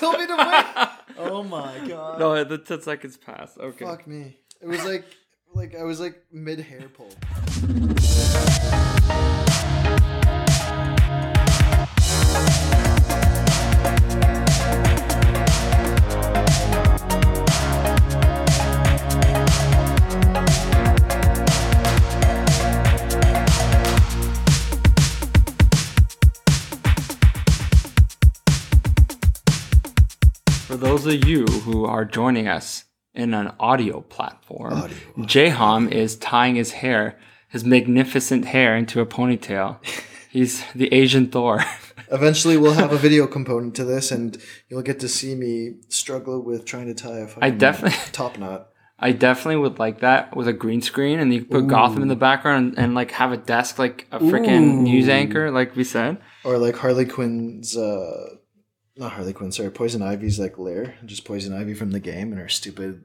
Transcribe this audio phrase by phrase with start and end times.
[0.00, 0.88] told me to wait.
[1.22, 2.18] Oh my god.
[2.18, 3.58] No, the 10 seconds passed.
[3.58, 3.84] Okay.
[3.84, 4.38] Fuck me.
[4.62, 5.04] It was like
[5.54, 7.10] like I was like mid hair pull.
[32.00, 37.18] Are joining us in an audio platform, Jaham is tying his hair,
[37.48, 39.78] his magnificent hair, into a ponytail.
[40.30, 41.62] He's the Asian Thor.
[42.10, 46.40] Eventually, we'll have a video component to this, and you'll get to see me struggle
[46.40, 48.68] with trying to tie a fucking definitely- top knot.
[49.02, 52.08] I definitely would like that with a green screen, and you could put Gotham in
[52.08, 55.84] the background and, and like have a desk like a freaking news anchor, like we
[55.84, 56.18] said.
[56.44, 58.36] Or like Harley Quinn's, uh,
[59.00, 62.40] not Harley Quinn, sorry, Poison Ivy's like lair, just Poison Ivy from the game and
[62.40, 63.02] her stupid,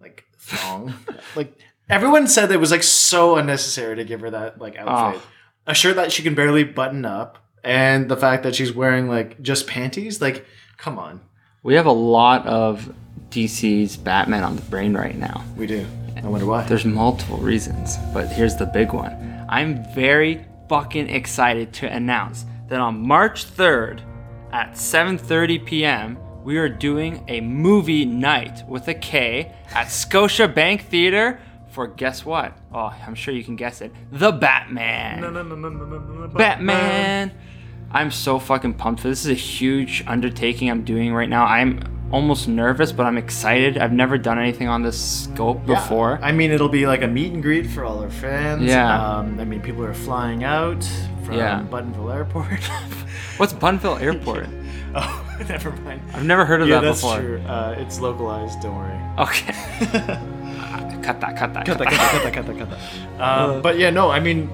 [0.00, 0.94] like thong.
[1.36, 1.56] like
[1.90, 5.08] everyone said it was like so unnecessary to give her that like ah.
[5.08, 5.22] outfit.
[5.66, 9.40] A shirt that she can barely button up, and the fact that she's wearing like
[9.42, 10.20] just panties.
[10.20, 10.46] Like,
[10.78, 11.20] come on,
[11.62, 12.92] We have a lot of
[13.28, 15.44] DC's Batman on the brain right now.
[15.56, 15.86] we do.
[16.16, 16.64] I wonder why.
[16.64, 19.44] There's multiple reasons, but here's the big one.
[19.48, 24.00] I'm very fucking excited to announce that on March 3rd
[24.52, 26.18] at 7:30 p.m.
[26.44, 32.56] we are doing a movie night with a K at Scotiabank Theater for guess what?
[32.72, 33.92] Oh, I'm sure you can guess it.
[34.10, 35.20] The Batman.
[36.34, 37.32] Batman.
[37.92, 39.24] I'm so fucking pumped for this.
[39.24, 41.44] This is a huge undertaking I'm doing right now.
[41.44, 43.78] I'm almost nervous, but I'm excited.
[43.78, 45.74] I've never done anything on this scope Yeah.
[45.76, 46.18] before.
[46.22, 48.62] I mean, it'll be like a meet and greet for all our fans.
[48.64, 49.18] Yeah.
[49.18, 50.84] Um, I mean, people are flying out
[51.24, 51.64] from Yeah.
[51.70, 52.48] Buttonville Airport.
[53.40, 54.48] What's Bunville Airport?
[54.94, 56.02] oh, never mind.
[56.12, 57.20] I've never heard of yeah, that that's before.
[57.20, 57.40] true.
[57.40, 58.60] Uh, it's localized.
[58.60, 59.00] Don't worry.
[59.18, 59.52] Okay.
[61.02, 63.18] cut that, cut that, cut that, cut that, cut that, cut that, cut that.
[63.18, 64.50] Um, but yeah, no, I mean,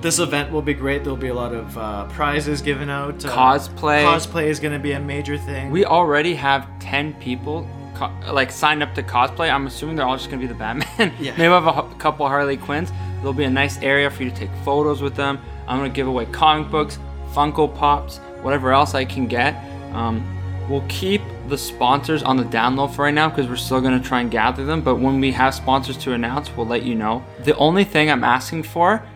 [0.00, 1.04] this event will be great.
[1.04, 3.24] There'll be a lot of uh, prizes given out.
[3.24, 4.02] Uh, Cosplay.
[4.02, 5.70] Cosplay is going to be a major thing.
[5.70, 9.48] We already have 10 people co- like signed up to cosplay.
[9.48, 11.14] I'm assuming they're all just going to be the Batman.
[11.20, 11.36] Yeah.
[11.36, 12.90] Maybe we'll have a couple Harley Quinns.
[13.18, 15.38] There'll be a nice area for you to take photos with them.
[15.68, 16.98] I'm going to give away comic books,
[17.34, 19.54] Funko Pops, whatever else I can get.
[19.94, 20.24] Um,
[20.68, 24.06] we'll keep the sponsors on the download for right now because we're still going to
[24.06, 24.82] try and gather them.
[24.82, 27.24] But when we have sponsors to announce, we'll let you know.
[27.44, 29.06] The only thing I'm asking for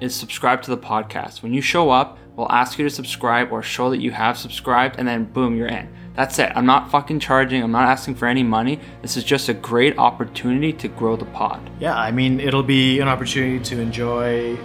[0.00, 1.42] is subscribe to the podcast.
[1.42, 4.96] When you show up, we'll ask you to subscribe or show that you have subscribed,
[4.98, 5.88] and then boom, you're in.
[6.14, 6.50] That's it.
[6.54, 7.62] I'm not fucking charging.
[7.62, 8.80] I'm not asking for any money.
[9.02, 11.70] This is just a great opportunity to grow the pod.
[11.78, 14.56] yeah, I mean, it'll be an opportunity to enjoy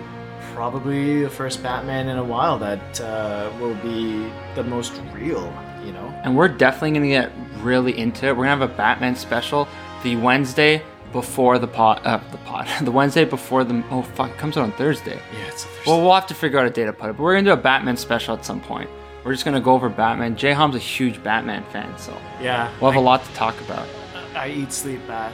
[0.54, 5.52] probably the first Batman in a while that uh, will be the most real,
[5.84, 6.08] you know?
[6.24, 7.32] And we're definitely gonna get
[7.62, 8.38] really into it.
[8.38, 9.68] We're gonna have a Batman special
[10.04, 10.82] the Wednesday
[11.12, 12.68] before the pot, Uh, the pod.
[12.86, 13.84] the Wednesday before the.
[13.92, 14.32] Oh fuck!
[14.32, 15.20] It comes out on Thursday.
[15.34, 15.92] Yeah, it's Thursday.
[15.92, 17.18] Well, we'll have to figure out a day to put it.
[17.18, 18.90] But we're gonna do a Batman special at some point.
[19.24, 20.36] We're just gonna go over Batman.
[20.36, 22.72] Jay Ham's a huge Batman fan, so yeah.
[22.82, 23.88] we'll have I, a lot to talk about.
[24.36, 25.34] I eat, sleep, Bat.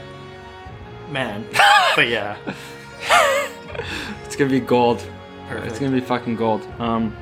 [1.09, 1.45] Man.
[1.95, 2.37] but yeah.
[4.39, 5.05] It's gonna be gold.
[5.49, 5.67] Perfect.
[5.67, 6.65] It's gonna be fucking gold.
[6.79, 7.13] Um,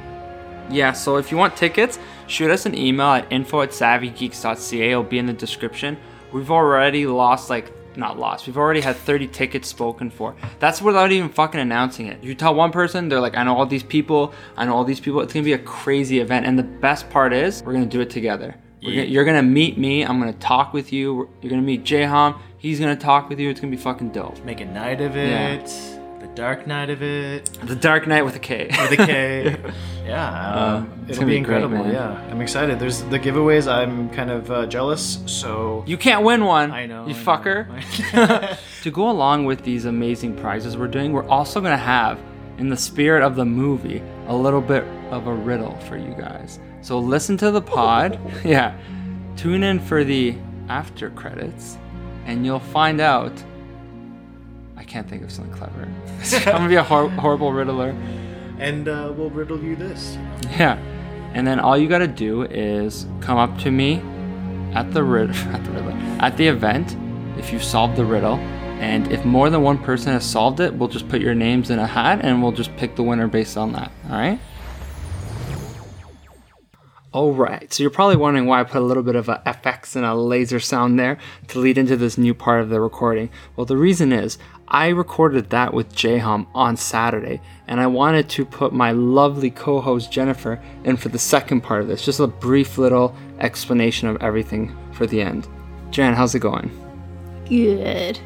[0.69, 0.91] yeah.
[0.91, 1.97] So if you want tickets,
[2.27, 4.91] shoot us an email at info at savvygeeks.ca.
[4.91, 5.97] It'll be in the description.
[6.31, 8.45] We've already lost like not lost.
[8.45, 10.35] We've already had 30 tickets spoken for.
[10.59, 12.23] That's without even fucking announcing it.
[12.23, 14.31] You tell one person, they're like, I know all these people.
[14.55, 15.21] I know all these people.
[15.21, 16.45] It's gonna be a crazy event.
[16.45, 18.53] And the best part is, we're gonna do it together.
[18.79, 18.97] Yeah.
[18.97, 20.03] gonna, you're gonna meet me.
[20.03, 21.29] I'm gonna talk with you.
[21.41, 22.39] You're gonna meet Jayham.
[22.59, 23.49] He's gonna talk with you.
[23.49, 24.45] It's gonna be fucking dope.
[24.45, 25.96] Make a night of Yeah.
[26.17, 26.27] It.
[26.27, 27.45] The dark night of it.
[27.63, 28.67] The Dark Knight with a K.
[28.69, 29.57] With a K.
[30.05, 30.53] yeah.
[30.75, 31.77] Um, it's it'll be be incredible.
[31.77, 31.93] man.
[31.93, 32.31] yeah.
[32.31, 32.79] I'm excited.
[32.79, 33.71] There's the giveaways.
[33.71, 35.19] I'm kind of uh, jealous.
[35.25, 35.83] So.
[35.87, 36.71] You can't win one.
[36.71, 37.05] I know.
[37.07, 38.13] You I fucker.
[38.13, 38.55] know.
[38.83, 42.19] to go along with these amazing prizes we're doing, we're also going to have,
[42.57, 46.59] in the spirit of the movie, a little bit of a riddle for you guys.
[46.81, 48.19] So listen to the pod.
[48.45, 48.77] yeah.
[49.35, 50.35] Tune in for the
[50.69, 51.77] after credits,
[52.25, 53.31] and you'll find out.
[54.87, 55.81] I can't think of something clever.
[56.33, 57.89] I'm going to be a hor- horrible riddler.
[58.57, 60.17] and uh, we'll riddle you this.
[60.51, 60.77] Yeah.
[61.33, 64.01] And then all you gotta do is come up to me
[64.73, 65.91] at the rid- at the riddle
[66.21, 66.95] at the event
[67.37, 68.35] if you solved the riddle.
[68.79, 71.79] And if more than one person has solved it, we'll just put your names in
[71.79, 73.91] a hat and we'll just pick the winner based on that.
[74.09, 74.39] All right?
[77.13, 77.71] All right.
[77.73, 80.13] So you're probably wondering why I put a little bit of a FX and a
[80.13, 81.17] laser sound there
[81.47, 83.29] to lead into this new part of the recording.
[83.55, 84.37] Well, the reason is
[84.69, 89.79] I recorded that with Jayham on Saturday, and I wanted to put my lovely co
[89.79, 92.03] host Jennifer in for the second part of this.
[92.03, 95.47] Just a brief little explanation of everything for the end.
[95.89, 96.69] Jen, how's it going?
[97.47, 98.19] Good.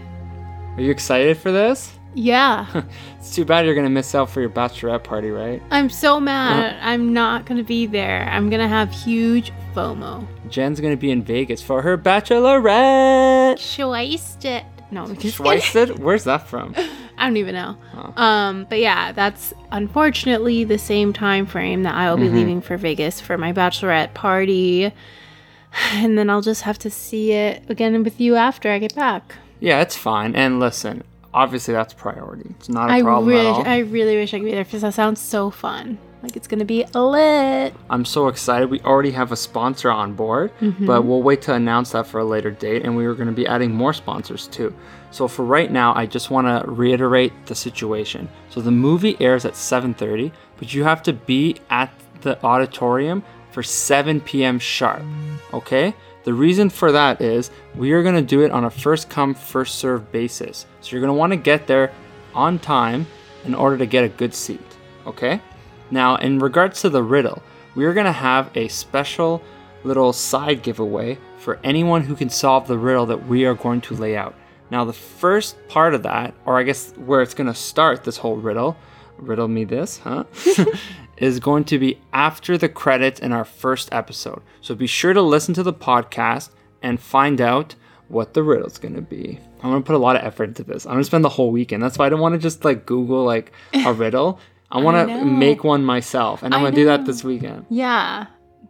[0.75, 1.91] Are you excited for this?
[2.13, 2.83] Yeah.
[3.19, 5.61] It's too bad you're gonna miss out for your bachelorette party, right?
[5.69, 6.75] I'm so mad.
[6.81, 8.27] I'm not going to be there.
[8.27, 10.25] I'm going to have huge FOMO.
[10.49, 13.57] Jen's gonna be in Vegas for her bachelorette.
[13.57, 14.65] Schweisted.
[14.91, 15.37] No, I'm just.
[15.37, 15.99] Schweisted?
[15.99, 16.75] Where's that from?
[17.17, 17.77] I don't even know.
[18.17, 23.21] Um, but yeah, that's unfortunately the same time frame that I'll be leaving for Vegas
[23.21, 24.91] for my bachelorette party.
[25.93, 29.35] And then I'll just have to see it again with you after I get back.
[29.61, 30.35] Yeah, it's fine.
[30.35, 31.01] And listen,
[31.33, 32.53] obviously that's priority.
[32.59, 33.65] It's not a I problem really, at all.
[33.65, 35.97] I really wish I could be there because that sounds so fun.
[36.23, 37.73] Like it's gonna be lit.
[37.89, 38.69] I'm so excited.
[38.69, 40.85] We already have a sponsor on board, mm-hmm.
[40.85, 42.83] but we'll wait to announce that for a later date.
[42.83, 44.73] And we are going to be adding more sponsors too.
[45.11, 48.29] So for right now, I just want to reiterate the situation.
[48.49, 51.91] So the movie airs at 7:30, but you have to be at
[52.21, 54.59] the auditorium for 7 p.m.
[54.59, 55.03] sharp.
[55.53, 55.93] Okay?
[56.23, 59.33] The reason for that is we are going to do it on a first come,
[59.33, 60.65] first serve basis.
[60.81, 61.91] So you're going to want to get there
[62.33, 63.07] on time
[63.43, 64.61] in order to get a good seat.
[65.05, 65.41] Okay?
[65.91, 67.43] Now, in regards to the riddle,
[67.75, 69.43] we are going to have a special
[69.83, 73.95] little side giveaway for anyone who can solve the riddle that we are going to
[73.95, 74.35] lay out.
[74.69, 78.17] Now, the first part of that, or I guess where it's going to start this
[78.17, 78.77] whole riddle,
[79.17, 80.23] riddle me this, huh?
[81.17, 84.41] is going to be after the credits in our first episode.
[84.61, 86.49] So be sure to listen to the podcast
[86.81, 87.75] and find out
[88.07, 89.39] what the riddle's going to be.
[89.61, 90.85] I'm going to put a lot of effort into this.
[90.85, 91.83] I'm going to spend the whole weekend.
[91.83, 94.39] That's why I don't want to just like Google like a riddle.
[94.71, 97.65] I want to make one myself, and I'm I to do that this weekend.
[97.69, 98.27] Yeah.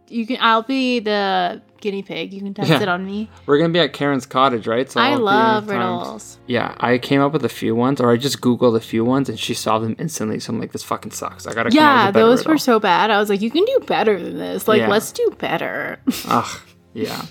[0.08, 2.34] You can I'll be the guinea pig.
[2.34, 2.82] You can test Yeah.
[2.82, 3.30] it on me.
[3.46, 4.90] We're going to be at Karen's cottage, right?
[4.90, 6.38] So I I'll love riddles.
[6.46, 9.28] Yeah, I came up with a few ones, or I just Googled a few ones,
[9.30, 10.38] and she solved them instantly.
[10.38, 11.46] So I'm like, this fucking sucks.
[11.46, 12.52] I got to Yeah, come up with a those riddle.
[12.52, 13.10] were so bad.
[13.10, 14.68] I was like, you can do better than this.
[14.68, 14.88] Like, Yeah.
[14.88, 15.98] let's do better.
[16.28, 16.60] Ugh,
[16.92, 17.24] yeah.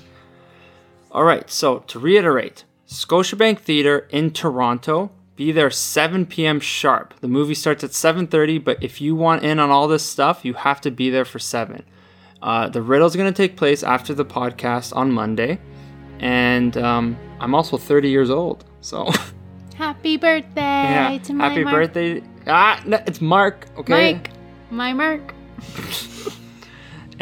[1.12, 5.12] All right, so to reiterate, Scotiabank Theater in Toronto.
[5.36, 6.60] Be there 7 p.m.
[6.60, 7.14] sharp.
[7.22, 10.54] The movie starts at 7:30, but if you want in on all this stuff, you
[10.54, 11.84] have to be there for 7.
[12.42, 15.60] Uh, the is going to take place after the podcast on Monday,
[16.20, 19.10] and um, I'm also 30 years old, so
[19.76, 21.18] Happy birthday yeah.
[21.24, 21.76] to my Happy Mark.
[21.76, 22.24] birthday!
[22.48, 23.68] Ah, no, it's Mark.
[23.78, 24.14] Okay.
[24.14, 24.30] Mike.
[24.70, 25.34] My Mark.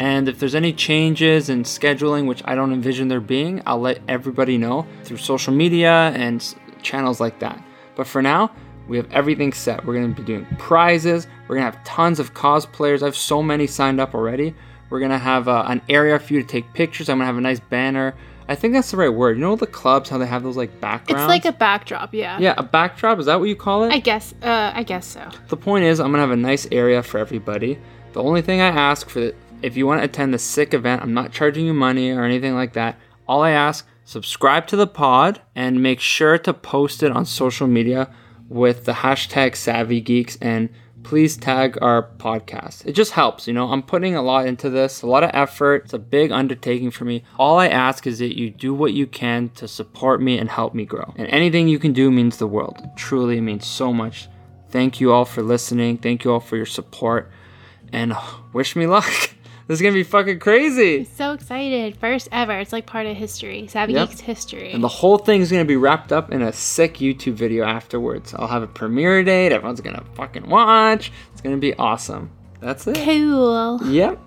[0.00, 4.00] And if there's any changes in scheduling, which I don't envision there being, I'll let
[4.08, 6.42] everybody know through social media and
[6.80, 7.62] channels like that.
[7.96, 8.50] But for now,
[8.88, 9.84] we have everything set.
[9.84, 11.26] We're going to be doing prizes.
[11.48, 13.02] We're going to have tons of cosplayers.
[13.02, 14.54] I have so many signed up already.
[14.88, 17.08] We're going to have uh, an area for you to take pictures.
[17.08, 18.14] I'm going to have a nice banner.
[18.48, 19.36] I think that's the right word.
[19.36, 21.22] You know the clubs, how they have those like backgrounds?
[21.22, 22.36] It's like a backdrop, yeah.
[22.40, 23.20] Yeah, a backdrop.
[23.20, 23.92] Is that what you call it?
[23.92, 25.28] I guess uh I guess so.
[25.46, 27.78] The point is, I'm gonna have a nice area for everybody.
[28.12, 31.00] The only thing I ask for, the, if you want to attend the sick event,
[31.00, 32.98] I'm not charging you money or anything like that.
[33.28, 37.68] All I ask, subscribe to the pod and make sure to post it on social
[37.68, 38.12] media
[38.48, 40.68] with the hashtag Savvy Geeks and
[41.04, 42.84] please tag our podcast.
[42.84, 43.70] It just helps, you know.
[43.70, 45.84] I'm putting a lot into this, a lot of effort.
[45.84, 47.22] It's a big undertaking for me.
[47.38, 50.74] All I ask is that you do what you can to support me and help
[50.74, 51.14] me grow.
[51.16, 52.80] And anything you can do means the world.
[52.82, 54.28] It truly means so much.
[54.70, 55.98] Thank you all for listening.
[55.98, 57.30] Thank you all for your support.
[57.92, 58.16] And
[58.52, 59.30] wish me luck.
[59.70, 61.04] this is to be fucking crazy.
[61.04, 61.96] So excited.
[61.96, 62.58] First ever.
[62.58, 63.68] It's like part of history.
[63.68, 64.08] Savvy Yep.
[64.08, 64.72] Geeks history.
[64.72, 67.64] And the whole thing is going to be wrapped up in a sick YouTube video
[67.64, 68.34] afterwards.
[68.34, 69.52] I'll have a premiere date.
[69.52, 71.12] Everyone's to fucking watch.
[71.32, 72.32] It's to be awesome.
[72.58, 72.96] That's it.
[72.96, 73.78] cool.
[73.86, 74.18] Yep.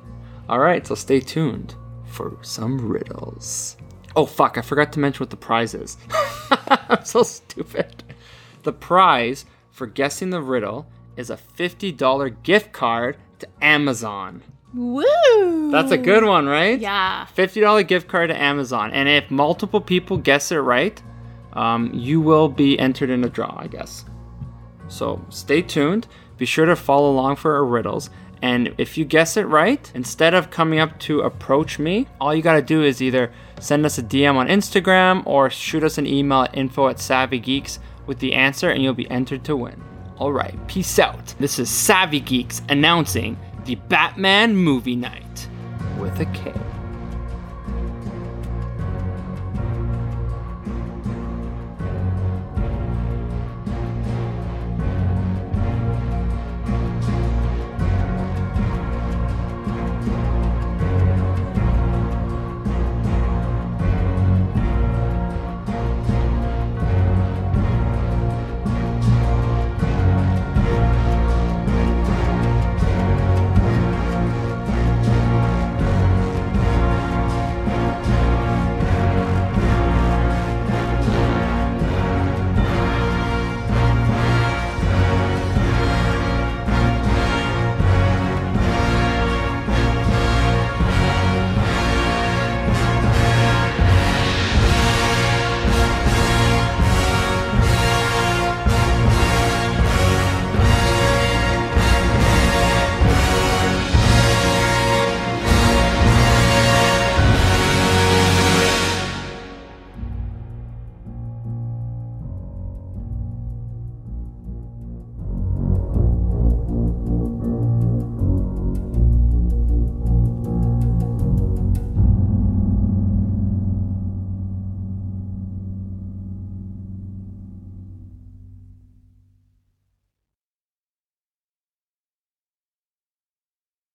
[0.48, 1.76] All right, so stay tuned
[2.06, 3.76] for some riddles.
[4.16, 5.98] Oh fuck, I forgot to mention what the prize is.
[6.70, 8.02] I'm so stupid.
[8.64, 10.88] The prize for guessing the riddle
[11.18, 14.42] is a $50 gift card to Amazon.
[14.74, 15.72] Woo!
[15.72, 16.80] That's a good one, right?
[16.80, 17.28] Yeah.
[17.36, 18.92] $50 gift card to Amazon.
[18.92, 21.02] And if multiple people guess it right,
[21.54, 24.06] um, you will be entered in a draw, I guess.
[24.88, 26.08] So stay tuned.
[26.38, 28.10] Be sure to follow along for our riddles.
[28.42, 32.42] And if you guess it right, instead of coming up to approach me, all you
[32.42, 36.06] got to do is either send us a DM on Instagram or shoot us an
[36.06, 39.82] email at info at savvygeeks with the answer, and you'll be entered to win.
[40.18, 41.34] All right, peace out.
[41.40, 45.48] This is Savvy Geeks announcing the Batman movie night
[46.00, 46.54] with a K.